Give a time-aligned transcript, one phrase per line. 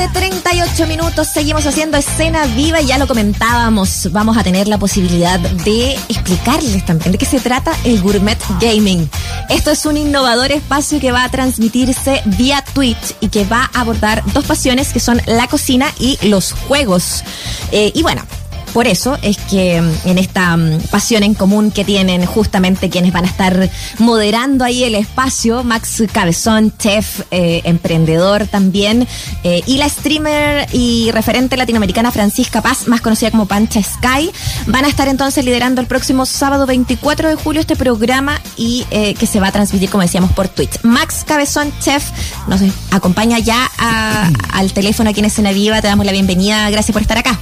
[0.00, 1.28] tarde, 38 minutos.
[1.28, 4.08] Seguimos haciendo escena viva y ya lo comentábamos.
[4.12, 9.08] Vamos a tener la posibilidad de explicarles también de qué se trata el Gourmet Gaming.
[9.48, 13.80] Esto es un innovador espacio que va a transmitirse vía Twitch y que va a
[13.80, 17.22] abordar dos pasiones que son la cocina y los juegos.
[17.72, 18.22] Eh, y bueno,
[18.72, 23.12] por eso es que mm, en esta mm, pasión en común que tienen justamente quienes
[23.12, 29.06] van a estar moderando ahí el espacio, Max Cabezón, chef, eh, emprendedor también,
[29.44, 34.30] eh, y la streamer y referente latinoamericana Francisca Paz, más conocida como Pancha Sky,
[34.66, 39.14] van a estar entonces liderando el próximo sábado 24 de julio este programa y eh,
[39.14, 40.82] que se va a transmitir, como decíamos, por Twitch.
[40.82, 42.10] Max Cabezón, chef,
[42.46, 42.60] nos
[42.90, 43.70] acompaña ya
[44.52, 47.38] al teléfono aquí en Escena Viva, te damos la bienvenida, gracias por estar acá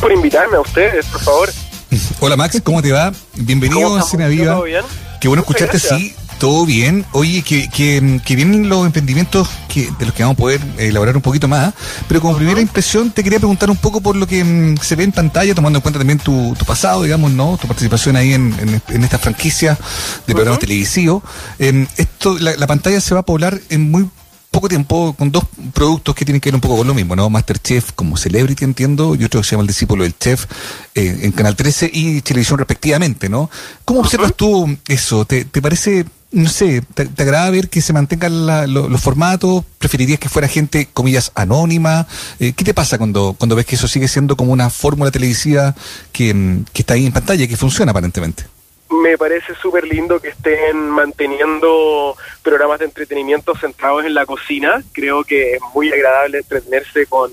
[0.00, 1.52] por invitarme a ustedes, por favor.
[2.20, 3.12] Hola Max, ¿cómo te va?
[3.34, 4.54] Bienvenido a Cena Viva.
[4.54, 4.82] ¿Todo bien?
[5.20, 7.06] Qué bueno escucharte, sí, todo bien.
[7.12, 11.16] Oye, que, que, que, vienen los emprendimientos que, de los que vamos a poder elaborar
[11.16, 11.72] un poquito más,
[12.06, 15.04] pero como primera impresión te quería preguntar un poco por lo que mm, se ve
[15.04, 17.56] en pantalla, tomando en cuenta también tu, tu pasado, digamos, ¿no?
[17.60, 19.78] Tu participación ahí en, en, esta franquicia
[20.26, 21.22] de programas televisivos.
[21.58, 24.08] Em, esto, la, la pantalla se va a poblar en muy
[24.56, 27.28] poco tiempo con dos productos que tienen que ver un poco con lo mismo, ¿no?
[27.28, 30.46] Masterchef como Celebrity, entiendo, y otro que se llama El Discípulo del Chef
[30.94, 33.50] eh, en Canal 13 y Televisión respectivamente, ¿no?
[33.84, 35.26] ¿Cómo observas tú eso?
[35.26, 39.62] ¿Te, parece, no sé, te, agrada ver que se mantengan los formatos?
[39.76, 42.06] ¿Preferirías que fuera gente, comillas, anónima?
[42.40, 45.74] Eh, ¿Qué te pasa cuando, cuando ves que eso sigue siendo como una fórmula televisiva
[46.12, 48.55] que, que está ahí en pantalla y que funciona aparentemente?
[49.06, 54.82] Me parece súper lindo que estén manteniendo programas de entretenimiento centrados en la cocina.
[54.92, 57.32] Creo que es muy agradable entretenerse con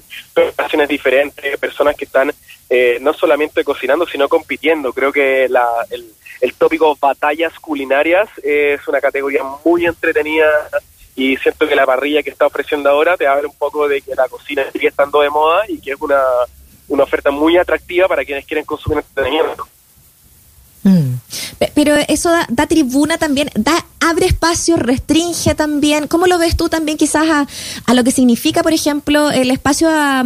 [0.55, 2.31] pasiones diferentes, personas que están
[2.69, 4.93] eh, no solamente cocinando, sino compitiendo.
[4.93, 6.05] Creo que la, el,
[6.41, 10.49] el tópico batallas culinarias es una categoría muy entretenida
[11.15, 14.15] y siento que la parrilla que está ofreciendo ahora te habla un poco de que
[14.15, 16.21] la cocina sigue estando de moda y que es una,
[16.87, 19.67] una oferta muy atractiva para quienes quieren consumir entretenimiento.
[21.73, 26.07] Pero eso da, tribuna también, da abre espacio, restringe también.
[26.07, 27.47] ¿Cómo lo ves tú también quizás
[27.85, 30.23] a, lo que significa, por ejemplo, el espacio a,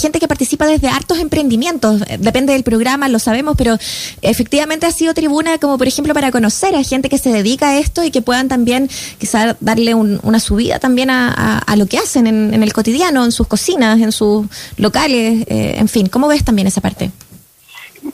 [0.00, 2.02] gente que participa desde hartos emprendimientos?
[2.02, 3.76] Eh, depende del programa, lo sabemos, pero
[4.22, 7.78] efectivamente ha sido tribuna como, por ejemplo, para conocer a gente que se dedica a
[7.78, 8.88] esto y que puedan también
[9.18, 14.00] quizás darle una subida también a, lo que hacen en, el cotidiano, en sus cocinas,
[14.00, 16.08] en sus locales, eh, en fin.
[16.08, 17.10] ¿Cómo ves también esa parte?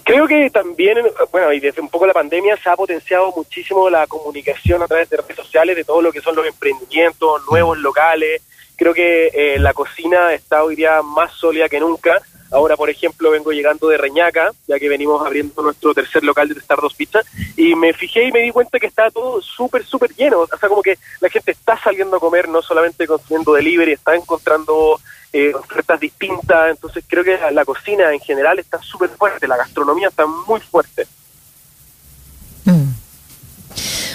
[0.04, 0.98] Creo que también,
[1.30, 5.08] bueno, y desde un poco la pandemia se ha potenciado muchísimo la comunicación a través
[5.10, 8.42] de redes sociales de todo lo que son los emprendimientos, nuevos locales.
[8.76, 12.20] Creo que eh, la cocina está hoy día más sólida que nunca.
[12.50, 16.54] Ahora, por ejemplo, vengo llegando de Reñaca, ya que venimos abriendo nuestro tercer local de
[16.54, 17.20] Testar Dos Pizza,
[17.56, 20.40] y me fijé y me di cuenta que está todo súper, súper lleno.
[20.40, 24.14] O sea, como que la gente está saliendo a comer, no solamente consumiendo delivery, está
[24.14, 25.00] encontrando
[25.38, 30.08] eh, ofertas distintas, entonces creo que la, cocina en general está súper fuerte, la gastronomía
[30.08, 31.06] está muy fuerte.
[32.64, 32.88] Mm.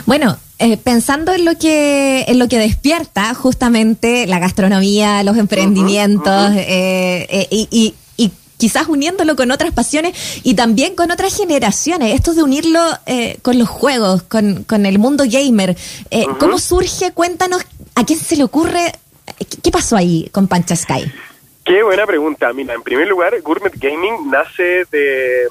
[0.07, 6.53] Bueno, eh, pensando en lo que en lo que despierta justamente la gastronomía, los emprendimientos
[6.55, 7.93] eh, y,
[8.57, 12.79] quizás uniéndolo con otras pasiones y también con otras generaciones, esto de unirlo
[13.41, 15.75] con los juegos, con, con el mundo gamer,
[16.39, 17.11] ¿cómo surge?
[17.11, 17.63] Cuéntanos
[17.95, 18.91] a quién se le ocurre
[19.45, 21.11] ¿Qué pasó ahí con Pancha Sky?
[21.63, 22.51] Qué buena pregunta.
[22.53, 25.47] Mira, en primer lugar, Gourmet Gaming nace de,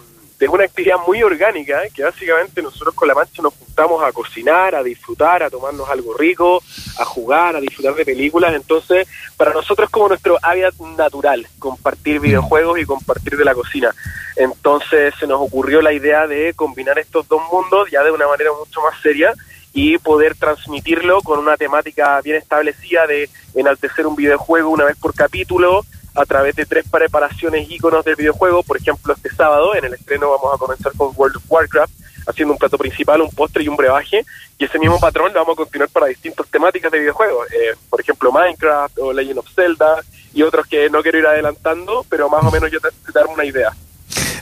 [0.48, 4.82] una actividad muy orgánica, que básicamente nosotros con la Mancha nos juntamos a cocinar, a
[4.82, 6.62] disfrutar, a tomarnos algo rico,
[6.98, 8.54] a jugar, a disfrutar de películas.
[8.54, 9.06] Entonces,
[9.36, 12.22] para nosotros es como nuestro hábitat natural, compartir mm.
[12.22, 13.94] videojuegos y compartir de la cocina.
[14.36, 18.50] Entonces se nos ocurrió la idea de combinar estos dos mundos ya de una manera
[18.58, 19.34] mucho más seria
[19.72, 25.14] y poder transmitirlo con una temática bien establecida de enaltecer un videojuego una vez por
[25.14, 28.62] capítulo a través de tres preparaciones íconos del videojuego.
[28.62, 31.92] Por ejemplo, este sábado en el estreno vamos a comenzar con World of Warcraft,
[32.26, 34.24] haciendo un plato principal, un postre y un brebaje.
[34.58, 37.50] Y ese mismo patrón lo vamos a continuar para distintas temáticas de videojuegos.
[37.52, 40.02] Eh, por ejemplo, Minecraft o Legend of Zelda
[40.34, 43.44] y otros que no quiero ir adelantando, pero más o menos yo te, darme una
[43.44, 43.70] idea.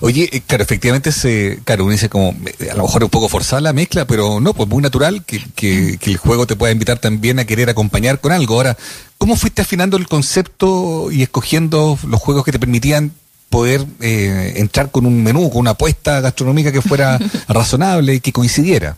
[0.00, 3.28] Oye, eh, claro, efectivamente, se, claro, uno dice como, eh, a lo mejor un poco
[3.28, 6.98] forzada la mezcla, pero no, pues muy natural que, que, el juego te pueda invitar
[6.98, 8.54] también a querer acompañar con algo.
[8.54, 8.76] Ahora,
[9.18, 13.12] ¿cómo fuiste afinando el concepto y escogiendo los juegos que te permitían
[13.50, 17.18] poder eh, entrar con un menú, con una apuesta gastronómica que fuera
[17.48, 18.96] razonable y que coincidiera?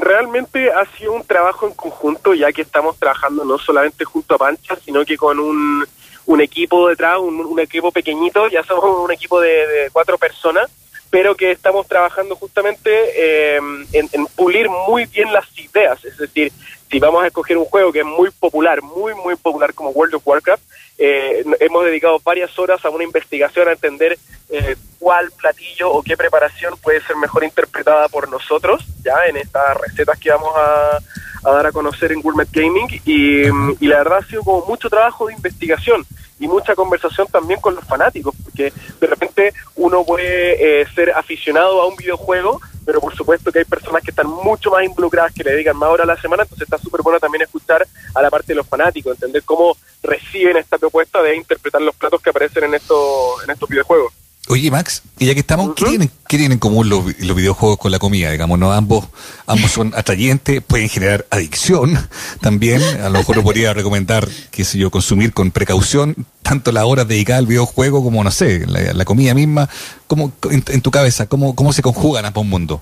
[0.00, 4.38] Realmente ha sido un trabajo en conjunto, ya que estamos trabajando no solamente junto a
[4.38, 5.84] Pancha, sino que con un
[6.26, 10.70] un equipo detrás, un, equipo pequeñito, ya somos un equipo de, cuatro personas,
[11.12, 13.60] pero que estamos trabajando justamente eh,
[13.92, 16.02] en, pulir muy bien las ideas.
[16.06, 16.50] Es decir,
[16.90, 20.14] si vamos a escoger un juego que es muy popular, muy, muy popular como World
[20.14, 20.62] of Warcraft,
[20.96, 24.18] eh, hemos dedicado varias horas a una investigación a entender
[24.48, 29.76] eh, cuál platillo o qué preparación puede ser mejor interpretada por nosotros, ya en estas
[29.76, 30.98] recetas que vamos a,
[31.44, 32.88] dar a conocer en Gourmet Gaming.
[33.04, 33.48] Y,
[33.84, 36.06] y la verdad ha sido como mucho trabajo de investigación
[36.38, 41.80] y mucha conversación también con los fanáticos, porque de repente uno puede eh, ser aficionado
[41.80, 45.44] a un videojuego, pero por supuesto que hay personas que están mucho más involucradas, que
[45.44, 48.30] le dedican más horas a la semana, entonces está súper bueno también escuchar a la
[48.30, 52.64] parte de los fanáticos, entender cómo reciben esta propuesta de interpretar los platos que aparecen
[52.64, 54.21] en estos, en estos videojuegos.
[54.48, 55.84] Oye, Max, y ya que estamos, ¿qué,
[56.26, 58.32] tienen, en común los, videojuegos con la comida?
[58.32, 58.72] Digamos, ¿no?
[58.72, 59.06] Ambos,
[59.46, 61.96] ambos son atrayentes, pueden generar adicción
[62.40, 62.82] también.
[62.82, 67.04] A lo mejor lo podría recomendar, qué sé yo, consumir con precaución tanto la hora
[67.04, 69.68] dedicada al videojuego como, no sé, la, comida misma.
[70.08, 72.80] ¿Cómo, en, tu cabeza, cómo, cómo se conjugan ambos mundos?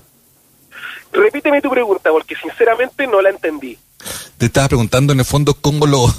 [1.13, 3.77] Repíteme tu pregunta, porque sinceramente no la entendí
[4.37, 6.13] te estaba preguntando en el fondo cómo lo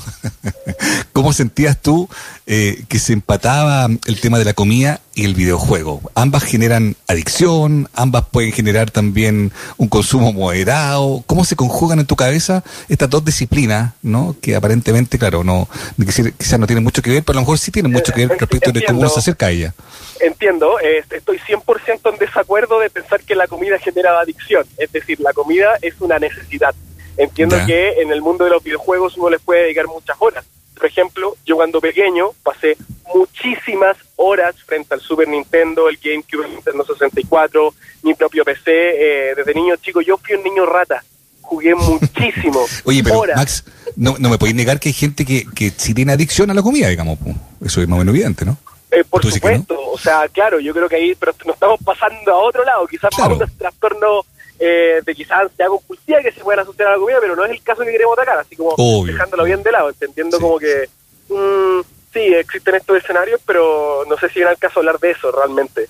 [1.12, 2.08] cómo sentías tú
[2.46, 6.00] eh, que se empataba el tema de la comida y el videojuego.
[6.14, 11.23] Ambas generan adicción, ambas pueden generar también un consumo moderado.
[11.26, 14.37] ¿Cómo se conjugan en tu cabeza estas dos disciplinas, no?
[14.40, 15.69] Que aparentemente, claro, no
[15.99, 18.38] quizás no tienen mucho que ver, pero a lo mejor sí tienen mucho que ver
[18.38, 19.75] respecto de cómo se acerca a ella.
[20.20, 20.79] Entiendo,
[21.11, 24.64] estoy 100% en desacuerdo de pensar que la comida genera adicción.
[24.79, 26.75] Es decir, la comida es una necesidad
[27.17, 30.44] Entiendo que en el mundo de los videojuegos uno les puede dedicar muchas horas.
[30.75, 32.76] Por ejemplo, yo cuando pequeño pasé
[33.14, 38.62] muchísimas horas frente al Super Nintendo, el GameCube, el Nintendo 64, mi propio PC.
[38.67, 41.05] Eh, desde niño chico, yo fui un niño rata.
[41.43, 42.64] Jugué muchísimo.
[42.85, 43.65] Oye, pero Max,
[43.97, 46.62] no, no me podéis negar que hay gente que, que sí tiene adicción a la
[46.62, 47.19] comida, digamos.
[47.65, 48.56] Eso es más o menos evidente, ¿no?
[48.91, 52.37] Eh, por supuesto, o sea, claro, yo creo que ahí pero nos estamos pasando a
[52.37, 53.38] otro lado, quizás claro.
[53.38, 54.26] un trastorno
[54.64, 57.50] eh, de quizás ansiedad compulsiva que se pueden asociar a la comida, pero no es
[57.50, 60.88] el caso que queremos atacar, así como dejándolo bien de lado, entendiendo como que
[61.29, 61.81] mm,
[62.12, 65.88] sí, existen estos escenarios, pero no sé si era el caso hablar de eso realmente.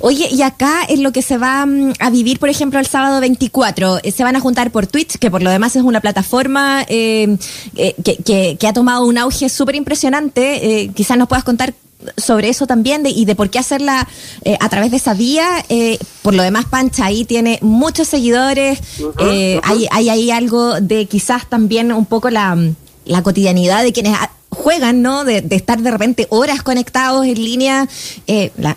[0.00, 3.18] Oye, y acá es lo que se va mm, a vivir, por ejemplo, el sábado
[3.18, 6.84] 24, eh, se van a juntar por Twitch, que por lo demás es una plataforma
[6.86, 7.38] eh,
[7.74, 10.90] que, que, ha tomado un auge súper impresionante.
[10.94, 11.72] quizás nos puedas contar
[12.16, 14.06] sobre eso también de, y de por qué hacerla
[14.44, 15.64] eh, a través de esa vía.
[15.68, 18.80] Eh, por lo demás, Pancha ahí tiene muchos seguidores.
[19.18, 22.56] Eh, hay, hay ahí algo de quizás también un poco la,
[23.04, 24.16] la cotidianidad de quienes
[24.50, 25.24] juegan, ¿no?
[25.24, 27.88] De, estar de repente horas conectados en línea.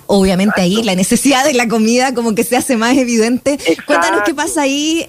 [0.08, 3.58] obviamente ahí la necesidad de la comida como que se hace más evidente.
[3.86, 5.06] Cuéntanos qué pasa ahí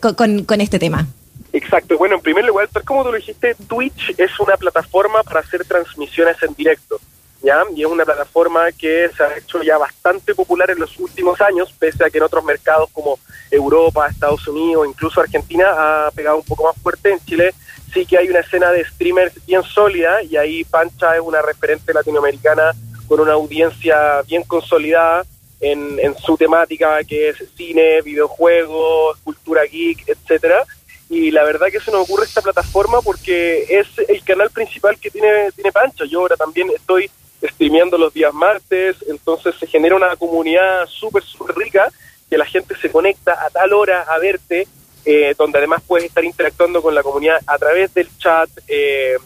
[0.00, 1.06] con, con este tema.
[1.52, 1.98] Exacto.
[1.98, 6.36] Bueno, en primer lugar, como tú lo dijiste, Twitch es una plataforma para hacer transmisiones
[6.42, 6.98] en directo.
[7.42, 7.62] ¿Ya?
[7.74, 11.72] Y es una plataforma que se ha hecho ya bastante popular en los últimos años,
[11.78, 13.18] pese a que en otros mercados como
[13.50, 17.12] Europa, Estados Unidos, incluso Argentina ha pegado un poco más fuerte.
[17.12, 17.54] En Chile
[17.92, 21.92] sí que hay una escena de streamers bien sólida y ahí Pancha es una referente
[21.92, 22.72] latinoamericana
[23.06, 25.24] con una audiencia bien consolidada
[25.60, 30.64] en, en su temática que es cine, videojuegos, cultura geek, etcétera
[31.12, 35.10] y la verdad que se nos ocurre esta plataforma porque es el canal principal que
[35.10, 36.06] tiene, tiene Pancha.
[36.06, 37.10] Yo ahora también estoy
[37.42, 41.90] streameando los días martes, entonces se genera una comunidad súper, súper rica,
[42.30, 44.66] que la gente se conecta a tal hora a verte,
[45.04, 49.16] eh, donde además puedes estar interactuando con la comunidad a través del chat, eh,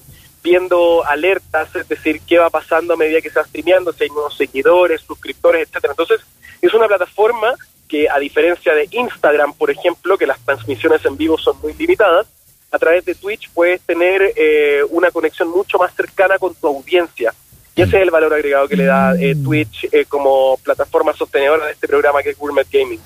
[0.42, 4.10] viendo alertas, es decir, qué va pasando a medida que se va streameando, si hay
[4.10, 5.92] nuevos seguidores, suscriptores, etcétera.
[5.92, 6.20] Entonces,
[6.62, 7.54] es una plataforma
[7.88, 12.26] que, a diferencia de Instagram, por ejemplo, que las transmisiones en vivo son muy limitadas,
[12.70, 17.32] a través de Twitch puedes tener eh, una conexión mucho más cercana con tu audiencia.
[17.76, 19.44] Y ese es el valor agregado que le da eh, mm.
[19.44, 22.98] Twitch eh, como plataforma sostenedora de este programa que es Gourmet Gaming.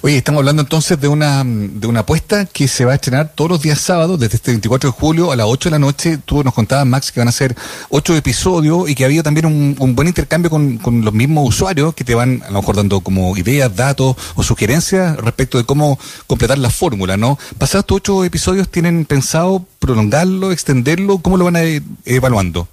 [0.00, 3.50] Oye, estamos hablando entonces de una, de una apuesta que se va a estrenar todos
[3.50, 6.18] los días sábados, desde este 24 de julio a las 8 de la noche.
[6.24, 7.54] Tú nos contabas, Max, que van a ser
[7.90, 11.46] 8 episodios y que ha habido también un, un buen intercambio con, con, los mismos
[11.46, 15.64] usuarios que te van a lo mejor dando como ideas, datos o sugerencias respecto de
[15.64, 17.38] cómo completar la fórmula, ¿no?
[17.58, 21.18] Pasados estos 8 episodios, ¿tienen pensado prolongarlo, extenderlo?
[21.18, 22.68] ¿Cómo lo van a ir evaluando?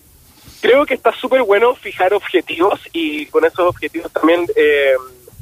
[0.63, 4.93] Creo que está súper bueno fijar objetivos y con esos objetivos también eh,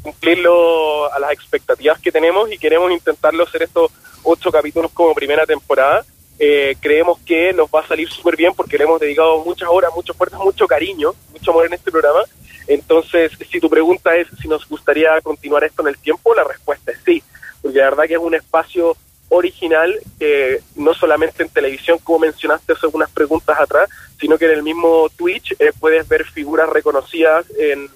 [0.01, 3.91] cumplirlo a las expectativas que tenemos y queremos intentarlo hacer estos
[4.23, 6.03] ocho capítulos como primera temporada.
[6.39, 9.91] Eh, creemos que nos va a salir súper bien porque le hemos dedicado muchas horas,
[9.95, 12.23] mucho fuerza, mucho cariño, mucho amor en este programa.
[12.65, 16.93] Entonces, si tu pregunta es si nos gustaría continuar esto en el tiempo, la respuesta
[16.93, 17.21] es sí,
[17.61, 18.97] porque la verdad que es un espacio
[19.31, 24.51] original, eh, no solamente en televisión, como mencionaste hace unas preguntas atrás, sino que en
[24.51, 27.89] el mismo Twitch eh, puedes ver figuras reconocidas en,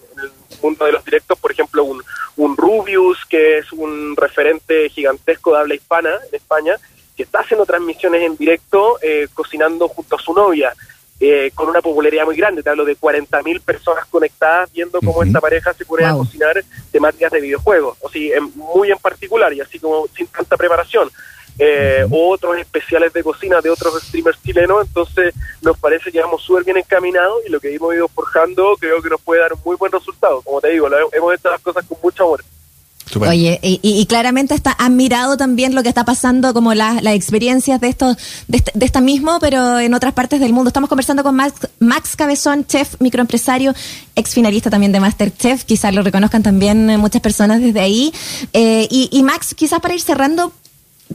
[0.62, 2.02] mundo de los directos, por ejemplo, un,
[2.38, 6.76] un Rubius, que es un referente gigantesco de habla hispana en España,
[7.16, 10.74] que está haciendo transmisiones en directo eh, cocinando junto a su novia.
[11.28, 15.42] Eh, con una popularidad muy grande, te hablo de 40.000 personas conectadas viendo cómo esta
[15.42, 19.80] pareja se pone a cocinar temáticas de videojuegos, o sí, muy en particular y así
[19.80, 21.10] como sin tanta preparación.
[21.58, 26.64] Eh, otros especiales de cocina de otros streamers chilenos, entonces nos parece que vamos súper
[26.64, 29.78] bien encaminados y lo que hemos ido forjando creo que nos puede dar un muy
[29.78, 30.44] buen resultado.
[30.44, 32.44] Como te digo, hemos hecho las cosas con mucho amor.
[33.20, 38.18] Oye, y, claramente está admirado también lo que está pasando, como las experiencias de estos,
[38.48, 40.70] de, este, esta mismo, pero en otras partes del mundo.
[40.70, 43.74] Estamos conversando con Max, Max Cabezón, chef, microempresario,
[44.16, 48.12] ex finalista también de Masterchef, quizás lo reconozcan también eh, muchas personas desde ahí.
[48.54, 50.52] Eh, y, Max, quizás para ir cerrando,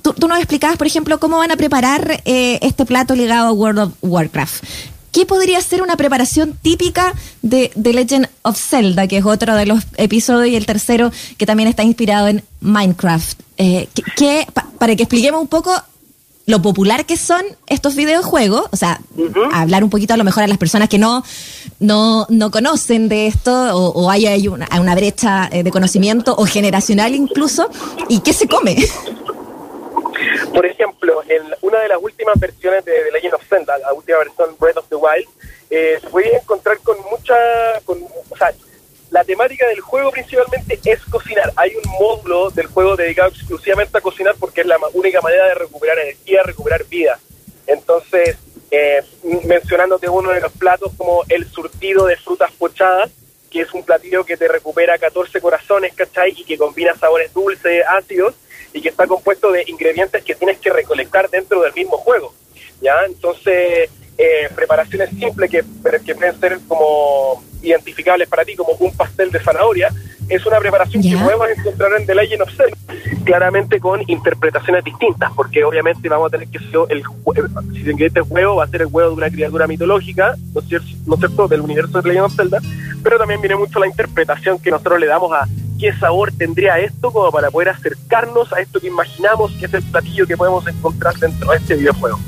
[0.00, 3.52] tú, tú, nos explicabas, por ejemplo, cómo van a preparar eh, este plato ligado a
[3.52, 4.64] World of Warcraft.
[5.12, 9.66] ¿Qué podría ser una preparación típica de The Legend of Zelda, que es otro de
[9.66, 13.40] los episodios, y el tercero que también está inspirado en Minecraft?
[13.58, 13.88] Eh,
[14.78, 15.72] para que expliquemos un poco
[16.46, 19.00] lo popular que son estos videojuegos, o sea,
[19.52, 21.22] hablar un poquito a lo mejor a las personas que no,
[21.78, 27.14] no, no conocen de esto, o, hay, una, una, brecha eh, de conocimiento, o generacional
[27.14, 27.68] incluso,
[28.08, 28.76] y qué se come.
[30.52, 34.18] Por ejemplo, en una de las últimas versiones de, The Legend of Zelda, la última
[34.18, 35.28] versión Breath of the Wild,
[35.70, 37.36] eh, se puede encontrar con mucha...
[37.84, 38.52] Con, o sea,
[39.10, 41.52] la temática del juego principalmente es cocinar.
[41.56, 45.54] Hay un módulo del juego dedicado exclusivamente a cocinar porque es la única manera de
[45.54, 47.18] recuperar energía, recuperar vida.
[47.66, 48.36] Entonces,
[48.70, 49.02] eh,
[49.44, 53.10] mencionándote uno de los platos como el surtido de frutas pochadas,
[53.50, 56.32] que es un platillo que te recupera 14 corazones, ¿cachai?
[56.36, 58.34] Y que combina sabores dulces, ácidos
[58.80, 62.32] y que está compuesto de ingredientes que tienes que recolectar dentro del mismo juego.
[62.80, 63.04] ¿ya?
[63.06, 65.64] Entonces, eh, preparaciones simples que,
[66.04, 69.90] que pueden ser como identificables para ti, como un pastel de zanahoria,
[70.28, 72.76] es una preparación que podemos encontrar en The Legend of Zelda,
[73.24, 77.02] claramente con interpretaciones distintas, porque obviamente vamos a tener que ser el
[77.72, 80.68] si se ingrediente huevo, va a ser el huevo de una criatura mitológica, ¿no es,
[80.68, 80.88] cierto?
[81.06, 82.58] ¿no es cierto?, del universo de The Legend of Zelda,
[83.02, 85.48] pero también viene mucho la interpretación que nosotros le damos a
[85.78, 89.82] qué sabor tendría esto como para poder acercarnos a esto que imaginamos que es el
[89.82, 92.18] platillo que podemos encontrar dentro de este videojuego.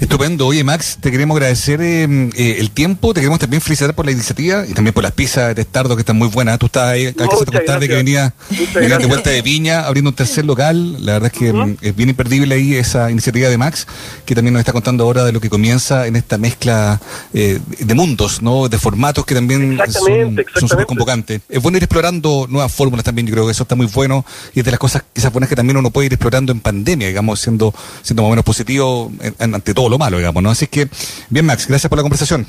[0.00, 0.46] Estupendo.
[0.46, 2.04] Oye, Max, te queremos agradecer eh,
[2.36, 5.48] eh, el tiempo, te queremos también felicitar por la iniciativa y también por las pizzas
[5.48, 6.58] de Testardo que están muy buenas.
[6.58, 8.34] Tú estabas ahí, cada que tarde que venía,
[8.74, 11.04] de vuelta de Viña, abriendo un tercer local.
[11.04, 13.86] La verdad es que mm, es bien imperdible ahí esa iniciativa de Max,
[14.24, 17.00] que también nos está contando ahora de lo que comienza en esta mezcla
[17.32, 18.68] eh, de mundos, ¿no?
[18.68, 21.40] De formatos que también son súper convocantes.
[21.48, 24.24] Es bueno ir explorando nuevas fórmulas también, yo creo que eso está muy bueno
[24.54, 27.08] y es de las cosas quizás buenas que también uno puede ir explorando en pandemia,
[27.08, 30.50] digamos, siendo, siendo más o menos positivo ante todo malo, digamos, ¿no?
[30.50, 30.88] Así que,
[31.30, 32.46] bien, Max, gracias por la conversación.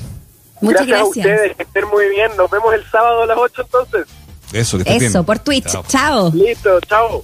[0.60, 1.06] Muchas gracias.
[1.06, 2.30] a ustedes, que estén muy bien.
[2.36, 4.06] Nos vemos el sábado a las 8 entonces.
[4.52, 5.76] Eso, que Eso, por Twitch.
[5.88, 6.30] chao.
[6.34, 7.22] Listo, chao.